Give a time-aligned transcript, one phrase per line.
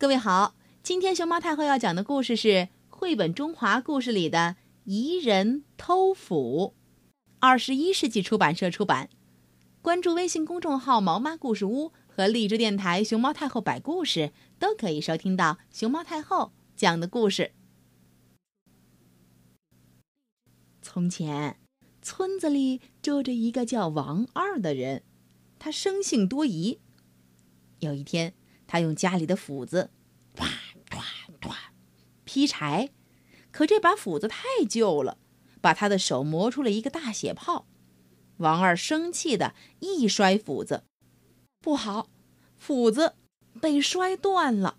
[0.00, 4.38] 各位好，今天熊猫太后要讲的故事是绘本《中华故事》里的
[4.84, 6.72] 《疑人偷斧》，
[7.38, 9.10] 二十一世纪出版社出版。
[9.82, 17.52] 关注微信公众号“毛妈故事屋”和荔枝电台“熊猫太后摆故事”，都可以收听到熊猫太后讲的故事。
[20.80, 21.58] 从前，
[22.00, 25.02] 村子里住着一个叫王二的人，
[25.58, 26.80] 他生性多疑。
[27.80, 28.32] 有一天，
[28.70, 29.90] 他用家里的斧子，
[30.36, 30.46] 唰
[30.88, 31.00] 唰
[31.40, 31.56] 唰，
[32.22, 32.90] 劈柴，
[33.50, 35.18] 可这把斧子太旧了，
[35.60, 37.66] 把他的手磨出了一个大血泡。
[38.36, 40.84] 王二生气的一摔斧子，
[41.60, 42.10] 不好，
[42.58, 43.16] 斧子
[43.60, 44.78] 被摔断了。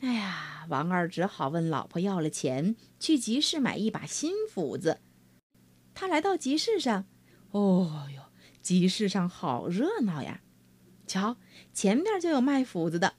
[0.00, 5.00] 哎呀，王二只好问老婆要了钱，去集市买一把新斧子。
[5.94, 7.06] 他来到集市上，
[7.52, 10.40] 哦哟，集市上好热闹呀！
[11.08, 11.38] 瞧，
[11.72, 13.14] 前边就有卖斧子的。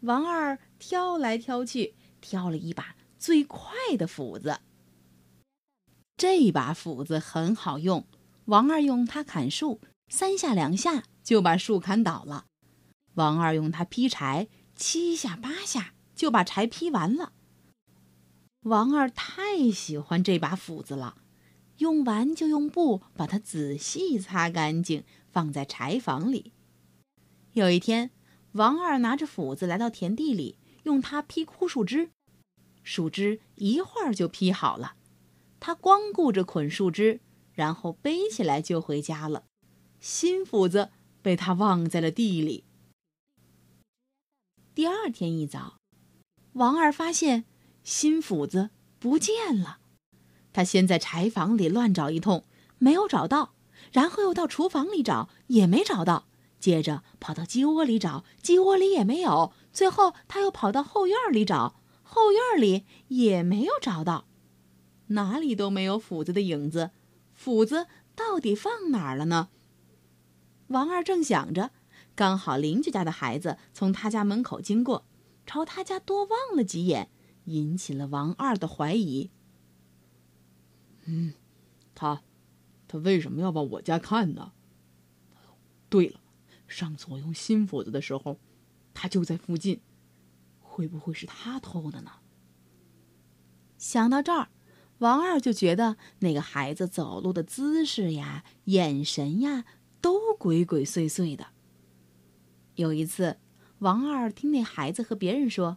[0.00, 4.60] 王二挑来挑去，挑了一把最快的斧子。
[6.16, 8.06] 这把斧子很好用。
[8.44, 12.44] 王二用它砍树，三下两下就把树砍倒了；
[13.14, 17.32] 王二用它劈柴，七下八下就把柴劈完了。
[18.62, 21.16] 王二太喜欢这把斧子了，
[21.78, 26.52] 用完就用布把它仔细擦干净，放在柴房里。
[27.56, 28.10] 有一天，
[28.52, 32.10] 王二拿着斧子来到田地里，用它劈枯树枝，
[32.82, 34.96] 树枝一会儿就劈好了。
[35.58, 37.20] 他光顾着捆树枝。
[37.54, 39.44] 然后背起来就回家了，
[39.98, 40.90] 新斧子
[41.22, 42.64] 被他忘在了地里。
[44.74, 45.78] 第二天一早，
[46.52, 47.46] 王二发现
[47.82, 49.78] 新斧子不见了。
[50.52, 52.44] 他先在柴房里乱找一通，
[52.76, 53.54] 没有找到，
[53.90, 56.26] 然后又到厨房里找，也没找到。
[56.58, 59.52] 接着跑到鸡窝里找，鸡窝里也没有。
[59.72, 64.26] 最后他又跑到后院里找，后院里也没有找到，
[65.08, 66.90] 哪里都没有斧子的影子。
[67.34, 69.50] 斧子到底放哪儿了呢？
[70.68, 71.70] 王二正想着，
[72.14, 75.04] 刚好邻居家的孩子从他家门口经过，
[75.46, 77.10] 朝他家多望了几眼，
[77.44, 79.30] 引起了王二的怀疑。
[81.04, 81.34] 嗯，
[81.94, 82.22] 他，
[82.88, 84.52] 他为什么要往我家看呢？
[85.88, 86.18] 对了，
[86.66, 88.38] 上次我用新斧子的时候，
[88.92, 89.80] 他就在附近，
[90.60, 92.10] 会不会是他偷的呢？
[93.78, 94.48] 想到这儿。
[95.00, 99.66] 王二就觉得那个孩子走路的姿势呀、眼神呀，
[100.00, 101.48] 都鬼鬼祟祟的。
[102.76, 103.38] 有一次，
[103.80, 105.76] 王二听那孩子和别人说：“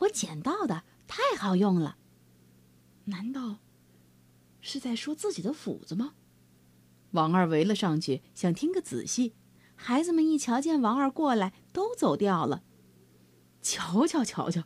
[0.00, 1.98] 我捡到的太好用了。”
[3.04, 3.58] 难道
[4.62, 6.14] 是在说自己的斧子吗？
[7.10, 9.34] 王二围了上去，想听个仔细。
[9.76, 12.62] 孩子们一瞧见王二过来，都走掉了。
[13.60, 14.64] 瞧瞧瞧瞧，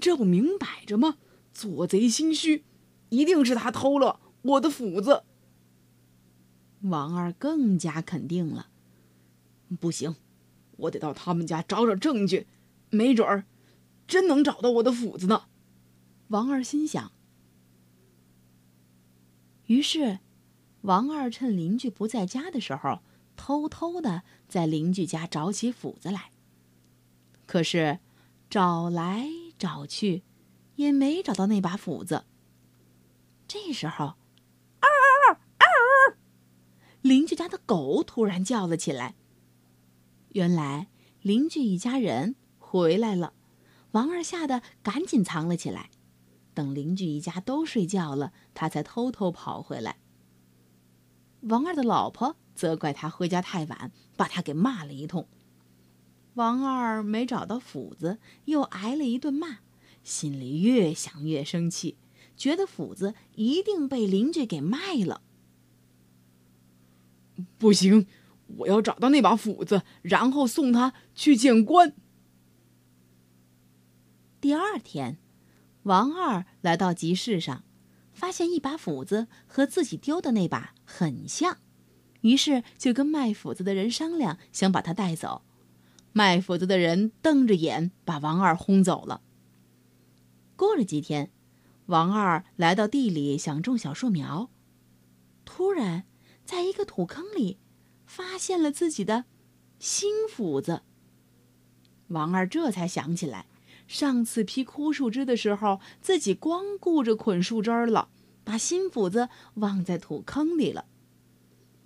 [0.00, 1.18] 这不明摆着吗？
[1.52, 2.64] 做贼心虚！
[3.08, 5.24] 一定是他偷了我的斧子。
[6.82, 8.68] 王二更加肯定了。
[9.80, 10.16] 不行，
[10.76, 12.46] 我得到他们家找找证据，
[12.90, 13.44] 没准儿
[14.06, 15.44] 真能找到我的斧子呢。
[16.28, 17.10] 王二心想。
[19.66, 20.20] 于是，
[20.82, 23.00] 王二趁邻居不在家的时候，
[23.36, 26.30] 偷偷的在邻居家找起斧子来。
[27.46, 28.00] 可是，
[28.50, 30.24] 找来找去，
[30.74, 32.24] 也没找到那把斧子。
[33.46, 34.04] 这时候，
[34.80, 34.88] 嗷
[35.28, 36.16] 嗷嗷！
[37.02, 39.14] 邻居家的狗突然叫了起来。
[40.30, 40.88] 原来
[41.22, 43.32] 邻居一家人回来了，
[43.92, 45.90] 王二吓得赶紧藏了起来。
[46.52, 49.98] 等邻居一家都睡觉了，他才偷偷跑回来。
[51.42, 55.28] 王二的老婆责怪他回家太晚，把他给骂了一通。
[56.34, 59.58] 王二没找到斧子，又挨了一顿骂，
[60.02, 61.96] 心里越想越生气。
[62.36, 65.22] 觉得斧子一定被邻居给卖了。
[67.56, 68.06] 不行，
[68.58, 71.94] 我要找到那把斧子，然后送他去见官。
[74.40, 75.18] 第二天，
[75.84, 77.64] 王二来到集市上，
[78.12, 81.58] 发现一把斧子和自己丢的那把很像，
[82.20, 85.42] 于是就跟卖斧子的人商量，想把他带走。
[86.12, 89.20] 卖斧子的人瞪着眼，把王二轰走了。
[90.56, 91.30] 过了几天。
[91.86, 94.50] 王二来到地里，想种小树苗。
[95.44, 96.04] 突然，
[96.44, 97.58] 在一个土坑里，
[98.04, 99.26] 发现了自己的
[99.78, 100.82] 新斧子。
[102.08, 103.46] 王二这才想起来，
[103.86, 108.08] 上次劈枯树枝的时候，自己光顾着捆树枝了，
[108.42, 110.86] 把新斧子忘在土坑里了。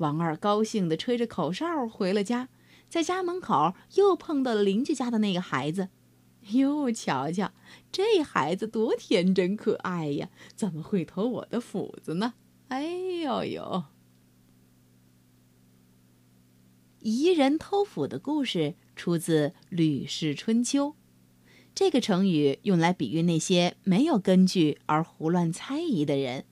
[0.01, 2.49] 王二高兴地吹着口哨回了家，
[2.89, 5.89] 在家门口又碰到了邻居家的那个孩子。
[6.53, 7.53] 哟，瞧瞧，
[7.93, 10.31] 这孩子多天真可爱呀！
[10.57, 12.33] 怎么会偷我的斧子呢？
[12.69, 12.87] 哎
[13.23, 13.85] 呦呦！
[17.01, 20.89] 疑人偷斧的故事出自《吕氏春秋》，
[21.75, 26.47] 这个成语用来比喻那些没有根据而胡乱猜疑的人。